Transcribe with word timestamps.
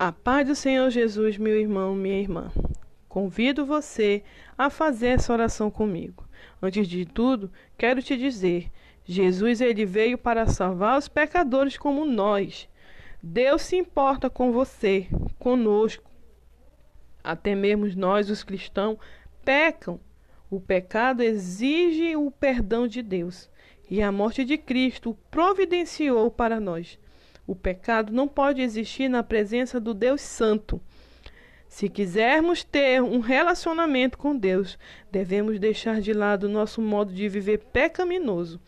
A 0.00 0.12
paz 0.12 0.46
do 0.46 0.54
Senhor 0.54 0.88
Jesus, 0.90 1.36
meu 1.38 1.58
irmão, 1.58 1.92
minha 1.92 2.20
irmã. 2.20 2.52
Convido 3.08 3.66
você 3.66 4.22
a 4.56 4.70
fazer 4.70 5.08
essa 5.08 5.32
oração 5.32 5.72
comigo. 5.72 6.24
Antes 6.62 6.86
de 6.86 7.04
tudo, 7.04 7.50
quero 7.76 8.00
te 8.00 8.16
dizer: 8.16 8.70
Jesus 9.04 9.60
ele 9.60 9.84
veio 9.84 10.16
para 10.16 10.46
salvar 10.46 10.96
os 10.96 11.08
pecadores 11.08 11.76
como 11.76 12.04
nós. 12.04 12.68
Deus 13.20 13.62
se 13.62 13.74
importa 13.74 14.30
com 14.30 14.52
você, 14.52 15.08
conosco. 15.36 16.08
Até 17.24 17.56
mesmo 17.56 17.88
nós, 17.96 18.30
os 18.30 18.44
cristãos, 18.44 18.98
pecam. 19.44 19.98
O 20.48 20.60
pecado 20.60 21.24
exige 21.24 22.14
o 22.14 22.30
perdão 22.30 22.86
de 22.86 23.02
Deus, 23.02 23.50
e 23.90 24.00
a 24.00 24.12
morte 24.12 24.44
de 24.44 24.56
Cristo 24.56 25.18
providenciou 25.28 26.30
para 26.30 26.60
nós. 26.60 26.96
O 27.48 27.56
pecado 27.56 28.12
não 28.12 28.28
pode 28.28 28.60
existir 28.60 29.08
na 29.08 29.22
presença 29.22 29.80
do 29.80 29.94
Deus 29.94 30.20
Santo. 30.20 30.78
Se 31.66 31.88
quisermos 31.88 32.62
ter 32.62 33.02
um 33.02 33.20
relacionamento 33.20 34.18
com 34.18 34.36
Deus, 34.36 34.78
devemos 35.10 35.58
deixar 35.58 36.02
de 36.02 36.12
lado 36.12 36.46
nosso 36.46 36.82
modo 36.82 37.10
de 37.10 37.26
viver 37.26 37.60
pecaminoso. 37.72 38.60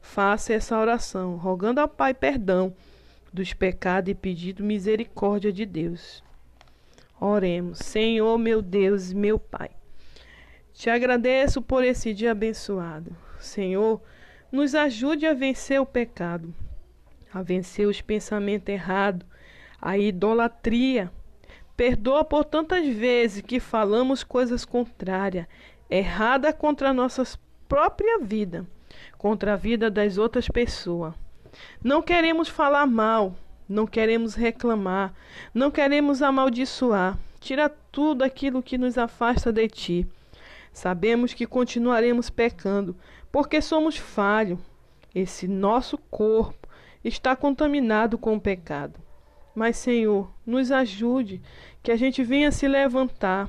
Faça 0.00 0.52
essa 0.52 0.76
oração, 0.76 1.36
rogando 1.36 1.80
ao 1.80 1.86
Pai 1.86 2.12
perdão 2.12 2.74
dos 3.32 3.52
pecados 3.52 4.10
e 4.10 4.16
pedindo 4.16 4.64
misericórdia 4.64 5.52
de 5.52 5.64
Deus. 5.64 6.20
Oremos, 7.20 7.78
Senhor 7.78 8.36
meu 8.36 8.60
Deus, 8.60 9.12
meu 9.12 9.38
Pai. 9.38 9.70
Te 10.72 10.90
agradeço 10.90 11.62
por 11.62 11.84
esse 11.84 12.12
dia 12.12 12.32
abençoado. 12.32 13.16
Senhor, 13.38 14.02
nos 14.50 14.74
ajude 14.74 15.24
a 15.24 15.34
vencer 15.34 15.80
o 15.80 15.86
pecado 15.86 16.52
a 17.34 17.42
vencer 17.42 17.88
os 17.88 18.00
pensamentos 18.00 18.72
errados, 18.72 19.26
a 19.82 19.98
idolatria. 19.98 21.10
Perdoa 21.76 22.24
por 22.24 22.44
tantas 22.44 22.86
vezes 22.86 23.42
que 23.42 23.58
falamos 23.58 24.22
coisas 24.22 24.64
contrárias, 24.64 25.46
errada 25.90 26.52
contra 26.52 26.90
a 26.90 26.94
nossa 26.94 27.24
própria 27.68 28.20
vida, 28.20 28.64
contra 29.18 29.54
a 29.54 29.56
vida 29.56 29.90
das 29.90 30.16
outras 30.16 30.46
pessoas. 30.48 31.12
Não 31.82 32.00
queremos 32.00 32.48
falar 32.48 32.86
mal, 32.86 33.34
não 33.68 33.84
queremos 33.84 34.36
reclamar, 34.36 35.12
não 35.52 35.72
queremos 35.72 36.22
amaldiçoar. 36.22 37.18
Tira 37.40 37.68
tudo 37.68 38.22
aquilo 38.22 38.62
que 38.62 38.78
nos 38.78 38.96
afasta 38.96 39.52
de 39.52 39.66
ti. 39.68 40.06
Sabemos 40.72 41.34
que 41.34 41.46
continuaremos 41.46 42.30
pecando, 42.30 42.96
porque 43.32 43.60
somos 43.60 43.96
falhos. 43.96 44.60
Esse 45.12 45.46
nosso 45.46 45.98
corpo 46.10 46.63
está 47.04 47.36
contaminado 47.36 48.16
com 48.16 48.34
o 48.34 48.40
pecado. 48.40 48.98
Mas, 49.54 49.76
Senhor, 49.76 50.32
nos 50.44 50.72
ajude, 50.72 51.40
que 51.82 51.92
a 51.92 51.96
gente 51.96 52.24
venha 52.24 52.50
se 52.50 52.66
levantar, 52.66 53.48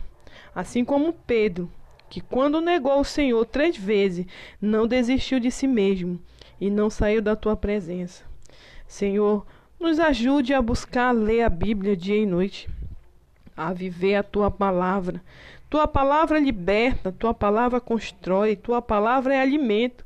assim 0.53 0.83
como 0.83 1.13
Pedro, 1.13 1.71
que 2.09 2.21
quando 2.21 2.61
negou 2.61 2.99
o 2.99 3.05
Senhor 3.05 3.45
três 3.45 3.77
vezes, 3.77 4.25
não 4.61 4.85
desistiu 4.85 5.39
de 5.39 5.49
si 5.49 5.67
mesmo 5.67 6.19
e 6.59 6.69
não 6.69 6.89
saiu 6.89 7.21
da 7.21 7.35
tua 7.35 7.55
presença. 7.55 8.23
Senhor, 8.87 9.45
nos 9.79 9.99
ajude 9.99 10.53
a 10.53 10.61
buscar 10.61 11.11
ler 11.11 11.41
a 11.41 11.49
Bíblia 11.49 11.97
dia 11.97 12.17
e 12.17 12.25
noite, 12.25 12.69
a 13.55 13.73
viver 13.73 14.15
a 14.15 14.23
tua 14.23 14.51
palavra. 14.51 15.21
Tua 15.69 15.87
palavra 15.87 16.39
liberta, 16.39 17.11
tua 17.11 17.33
palavra 17.33 17.81
constrói, 17.81 18.55
tua 18.55 18.81
palavra 18.81 19.33
é 19.33 19.41
alimento. 19.41 20.05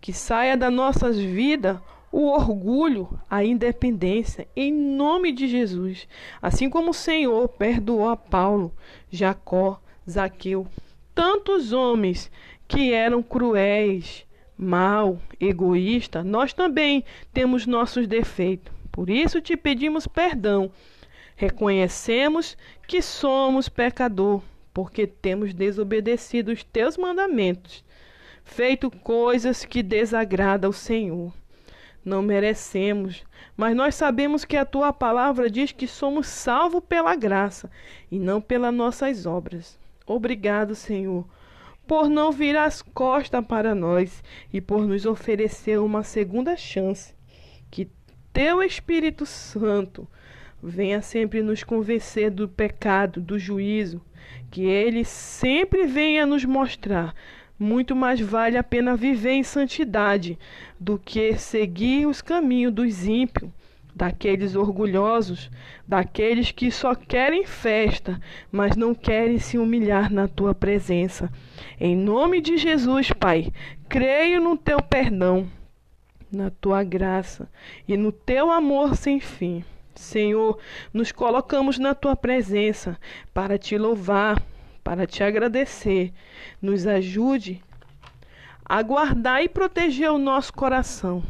Que 0.00 0.12
saia 0.12 0.56
das 0.56 0.72
nossas 0.72 1.18
vidas 1.18 1.78
o 2.12 2.26
orgulho, 2.26 3.20
a 3.28 3.44
independência, 3.44 4.48
em 4.56 4.72
nome 4.72 5.30
de 5.30 5.46
Jesus. 5.46 6.08
Assim 6.42 6.68
como 6.68 6.90
o 6.90 6.94
Senhor 6.94 7.48
perdoou 7.48 8.08
a 8.08 8.16
Paulo, 8.16 8.74
Jacó, 9.10 9.80
Zaqueu, 10.08 10.66
tantos 11.14 11.72
homens 11.72 12.30
que 12.66 12.92
eram 12.92 13.22
cruéis, 13.22 14.26
mal, 14.58 15.18
egoísta, 15.38 16.24
nós 16.24 16.52
também 16.52 17.04
temos 17.32 17.66
nossos 17.66 18.06
defeitos. 18.08 18.72
Por 18.90 19.08
isso 19.08 19.40
te 19.40 19.56
pedimos 19.56 20.06
perdão. 20.06 20.70
Reconhecemos 21.36 22.56
que 22.88 23.00
somos 23.00 23.68
pecador, 23.68 24.42
porque 24.74 25.06
temos 25.06 25.54
desobedecido 25.54 26.50
os 26.50 26.64
teus 26.64 26.98
mandamentos, 26.98 27.84
feito 28.44 28.90
coisas 28.90 29.64
que 29.64 29.82
desagradam 29.82 30.68
ao 30.68 30.72
Senhor 30.72 31.32
não 32.04 32.22
merecemos, 32.22 33.24
mas 33.56 33.76
nós 33.76 33.94
sabemos 33.94 34.44
que 34.44 34.56
a 34.56 34.64
tua 34.64 34.92
palavra 34.92 35.50
diz 35.50 35.72
que 35.72 35.86
somos 35.86 36.26
salvos 36.26 36.82
pela 36.88 37.14
graça 37.14 37.70
e 38.10 38.18
não 38.18 38.40
pelas 38.40 38.72
nossas 38.72 39.26
obras. 39.26 39.78
Obrigado, 40.06 40.74
Senhor, 40.74 41.26
por 41.86 42.08
não 42.08 42.32
virar 42.32 42.64
as 42.64 42.82
costas 42.82 43.44
para 43.44 43.74
nós 43.74 44.22
e 44.52 44.60
por 44.60 44.86
nos 44.86 45.04
oferecer 45.04 45.78
uma 45.78 46.02
segunda 46.02 46.56
chance. 46.56 47.14
Que 47.70 47.88
teu 48.32 48.62
Espírito 48.62 49.26
Santo 49.26 50.08
venha 50.62 51.02
sempre 51.02 51.42
nos 51.42 51.62
convencer 51.62 52.30
do 52.30 52.48
pecado, 52.48 53.20
do 53.20 53.38
juízo, 53.38 54.00
que 54.50 54.62
ele 54.64 55.04
sempre 55.04 55.86
venha 55.86 56.26
nos 56.26 56.44
mostrar 56.44 57.14
muito 57.60 57.94
mais 57.94 58.18
vale 58.18 58.56
a 58.56 58.64
pena 58.64 58.96
viver 58.96 59.32
em 59.32 59.42
santidade 59.42 60.38
do 60.80 60.98
que 60.98 61.36
seguir 61.36 62.06
os 62.06 62.22
caminhos 62.22 62.72
dos 62.72 63.06
ímpios, 63.06 63.50
daqueles 63.94 64.56
orgulhosos, 64.56 65.50
daqueles 65.86 66.50
que 66.52 66.70
só 66.70 66.94
querem 66.94 67.44
festa, 67.44 68.18
mas 68.50 68.76
não 68.76 68.94
querem 68.94 69.38
se 69.38 69.58
humilhar 69.58 70.10
na 70.10 70.26
tua 70.26 70.54
presença. 70.54 71.30
Em 71.78 71.94
nome 71.94 72.40
de 72.40 72.56
Jesus, 72.56 73.12
Pai, 73.12 73.52
creio 73.90 74.40
no 74.40 74.56
teu 74.56 74.80
perdão, 74.80 75.46
na 76.32 76.48
tua 76.48 76.82
graça 76.82 77.46
e 77.86 77.94
no 77.94 78.10
teu 78.10 78.50
amor 78.50 78.96
sem 78.96 79.20
fim. 79.20 79.62
Senhor, 79.94 80.58
nos 80.94 81.12
colocamos 81.12 81.78
na 81.78 81.94
tua 81.94 82.16
presença 82.16 82.98
para 83.34 83.58
te 83.58 83.76
louvar 83.76 84.42
para 84.90 85.06
te 85.06 85.22
agradecer. 85.22 86.12
Nos 86.60 86.84
ajude 86.84 87.62
a 88.64 88.82
guardar 88.82 89.40
e 89.40 89.48
proteger 89.48 90.10
o 90.10 90.18
nosso 90.18 90.52
coração. 90.52 91.22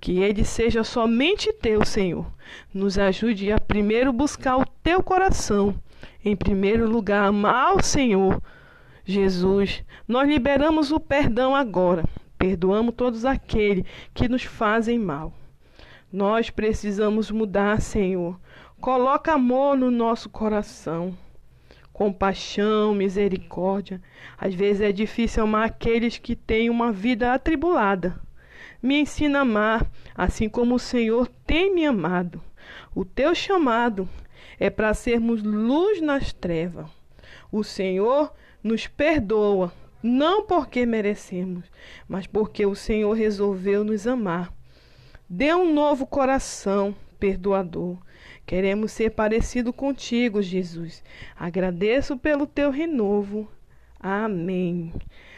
Que 0.00 0.18
ele 0.18 0.44
seja 0.44 0.82
somente 0.82 1.52
teu, 1.52 1.84
Senhor. 1.84 2.26
Nos 2.74 2.98
ajude 2.98 3.52
a 3.52 3.60
primeiro 3.60 4.12
buscar 4.12 4.56
o 4.56 4.66
teu 4.82 5.00
coração. 5.00 5.76
Em 6.24 6.34
primeiro 6.34 6.90
lugar, 6.90 7.28
amar 7.28 7.76
o 7.76 7.82
Senhor. 7.84 8.42
Jesus, 9.04 9.84
nós 10.08 10.28
liberamos 10.28 10.90
o 10.90 10.98
perdão 10.98 11.54
agora. 11.54 12.02
Perdoamos 12.36 12.96
todos 12.96 13.24
aqueles 13.24 13.84
que 14.12 14.28
nos 14.28 14.42
fazem 14.42 14.98
mal. 14.98 15.32
Nós 16.12 16.50
precisamos 16.50 17.30
mudar, 17.30 17.80
Senhor. 17.80 18.36
Coloca 18.80 19.34
amor 19.34 19.76
no 19.76 19.88
nosso 19.88 20.28
coração 20.28 21.16
compaixão, 21.98 22.94
misericórdia. 22.94 24.00
Às 24.38 24.54
vezes 24.54 24.82
é 24.82 24.92
difícil 24.92 25.42
amar 25.42 25.66
aqueles 25.66 26.16
que 26.16 26.36
têm 26.36 26.70
uma 26.70 26.92
vida 26.92 27.34
atribulada. 27.34 28.20
Me 28.80 29.00
ensina 29.00 29.40
a 29.40 29.42
amar, 29.42 29.84
assim 30.14 30.48
como 30.48 30.76
o 30.76 30.78
Senhor 30.78 31.26
tem 31.44 31.74
me 31.74 31.84
amado. 31.84 32.40
O 32.94 33.04
teu 33.04 33.34
chamado 33.34 34.08
é 34.60 34.70
para 34.70 34.94
sermos 34.94 35.42
luz 35.42 36.00
nas 36.00 36.32
trevas. 36.32 36.86
O 37.50 37.64
Senhor 37.64 38.32
nos 38.62 38.86
perdoa, 38.86 39.72
não 40.00 40.46
porque 40.46 40.86
merecemos, 40.86 41.64
mas 42.06 42.28
porque 42.28 42.64
o 42.64 42.76
Senhor 42.76 43.12
resolveu 43.14 43.82
nos 43.82 44.06
amar. 44.06 44.54
Dê 45.28 45.52
um 45.52 45.74
novo 45.74 46.06
coração 46.06 46.94
perdoador. 47.18 47.98
Queremos 48.48 48.92
ser 48.92 49.10
parecido 49.10 49.74
contigo, 49.74 50.40
Jesus. 50.40 51.04
Agradeço 51.38 52.16
pelo 52.16 52.46
teu 52.46 52.70
renovo. 52.70 53.46
Amém. 54.00 54.90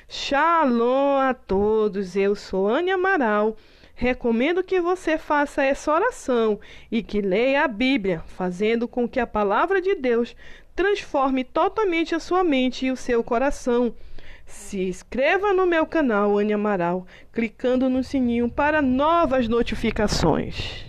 Shalom 0.08 1.18
a 1.18 1.34
todos. 1.34 2.14
Eu 2.14 2.36
sou 2.36 2.68
Anne 2.68 2.92
Amaral. 2.92 3.56
Recomendo 3.96 4.62
que 4.62 4.80
você 4.80 5.18
faça 5.18 5.64
essa 5.64 5.92
oração 5.92 6.60
e 6.88 7.02
que 7.02 7.20
leia 7.20 7.64
a 7.64 7.68
Bíblia, 7.68 8.22
fazendo 8.28 8.86
com 8.86 9.08
que 9.08 9.18
a 9.18 9.26
palavra 9.26 9.82
de 9.82 9.96
Deus 9.96 10.36
transforme 10.76 11.42
totalmente 11.42 12.14
a 12.14 12.20
sua 12.20 12.44
mente 12.44 12.86
e 12.86 12.92
o 12.92 12.96
seu 12.96 13.24
coração. 13.24 13.92
Se 14.46 14.84
inscreva 14.84 15.52
no 15.52 15.66
meu 15.66 15.84
canal 15.84 16.38
Anne 16.38 16.52
Amaral, 16.52 17.04
clicando 17.32 17.90
no 17.90 18.04
sininho 18.04 18.48
para 18.48 18.80
novas 18.80 19.48
notificações. 19.48 20.88